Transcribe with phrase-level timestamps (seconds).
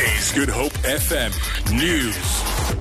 [0.00, 1.32] Is Good Hope FM
[1.76, 2.76] News.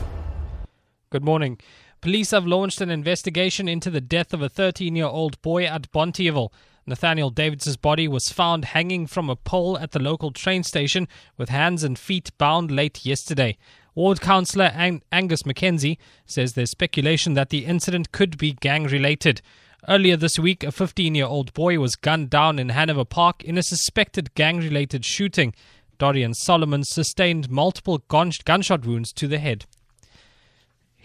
[1.09, 1.59] Good morning.
[2.00, 5.92] Police have launched an investigation into the death of a 13 year old boy at
[5.92, 6.51] Bonteheuwel.
[6.85, 11.07] Nathaniel Davids's body was found hanging from a pole at the local train station
[11.38, 13.57] with hands and feet bound late yesterday.
[13.95, 15.97] Ward Councillor Ang- Angus McKenzie
[16.27, 19.41] says there's speculation that the incident could be gang related.
[19.89, 23.57] Earlier this week, a 15 year old boy was gunned down in Hanover Park in
[23.57, 25.55] a suspected gang related shooting.
[25.98, 29.66] Dorian Solomon sustained multiple gun- gunshot wounds to the head.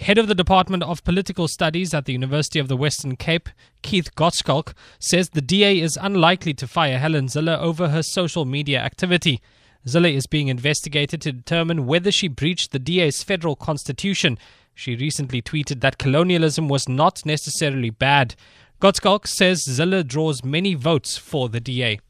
[0.02, 3.48] Head of the Department of Political Studies at the University of the Western Cape,
[3.82, 8.80] Keith Gottschalk, says the DA is unlikely to fire Helen Zille over her social media
[8.80, 9.40] activity.
[9.86, 14.38] Zille is being investigated to determine whether she breached the DA's federal constitution.
[14.74, 18.34] She recently tweeted that colonialism was not necessarily bad.
[18.80, 22.00] Gottschalk says Zille draws many votes for the DA.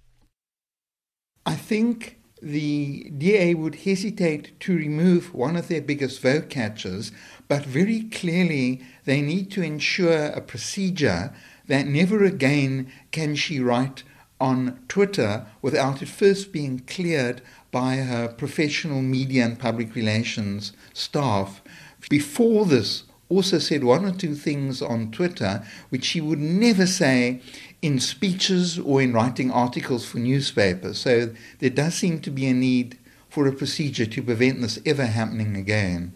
[1.45, 7.13] I think the DA would hesitate to remove one of their biggest vote catchers,
[7.49, 11.33] but very clearly they need to ensure a procedure
[11.69, 14.03] that never again can she write
[14.41, 17.41] on Twitter without it first being cleared
[17.71, 21.63] by her professional media and public relations staff.
[22.11, 27.41] Before this, also said one or two things on Twitter which she would never say
[27.83, 30.99] in speeches or in writing articles for newspapers.
[30.99, 32.97] So there does seem to be a need
[33.29, 36.15] for a procedure to prevent this ever happening again.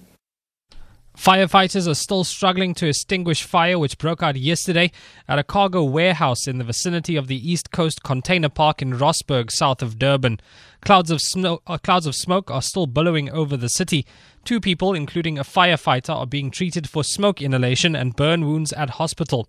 [1.16, 4.92] Firefighters are still struggling to extinguish fire which broke out yesterday
[5.26, 9.50] at a cargo warehouse in the vicinity of the East Coast Container Park in Rossburgh,
[9.50, 10.38] south of Durban.
[10.82, 11.22] Clouds of,
[11.66, 14.06] uh, clouds of smoke are still billowing over the city.
[14.44, 18.90] Two people, including a firefighter, are being treated for smoke inhalation and burn wounds at
[18.90, 19.48] hospital.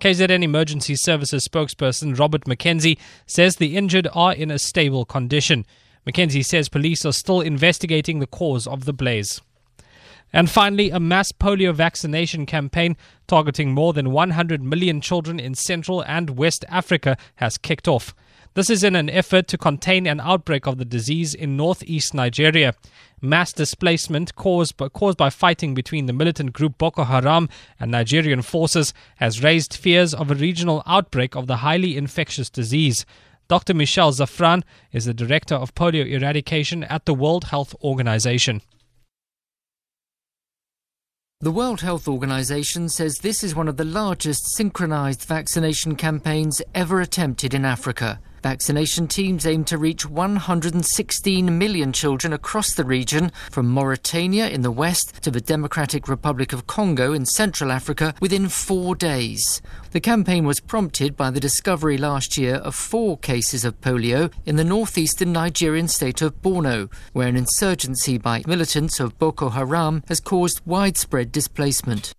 [0.00, 5.66] KZN Emergency Services spokesperson Robert McKenzie says the injured are in a stable condition.
[6.06, 9.42] McKenzie says police are still investigating the cause of the blaze.
[10.32, 16.02] And finally, a mass polio vaccination campaign targeting more than 100 million children in Central
[16.02, 18.14] and West Africa has kicked off.
[18.54, 22.74] This is in an effort to contain an outbreak of the disease in northeast Nigeria.
[23.20, 27.48] Mass displacement caused by, caused by fighting between the militant group Boko Haram
[27.78, 33.06] and Nigerian forces has raised fears of a regional outbreak of the highly infectious disease.
[33.48, 33.74] Dr.
[33.74, 38.60] Michel Zaffran is the director of polio eradication at the World Health Organization.
[41.40, 47.00] The World Health Organization says this is one of the largest synchronized vaccination campaigns ever
[47.00, 48.18] attempted in Africa.
[48.48, 54.70] Vaccination teams aim to reach 116 million children across the region, from Mauritania in the
[54.70, 59.60] west to the Democratic Republic of Congo in Central Africa, within four days.
[59.90, 64.56] The campaign was prompted by the discovery last year of four cases of polio in
[64.56, 70.20] the northeastern Nigerian state of Borno, where an insurgency by militants of Boko Haram has
[70.20, 72.14] caused widespread displacement.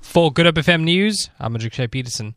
[0.00, 2.34] For Good Hope FM News, I'm Adrik Peterson.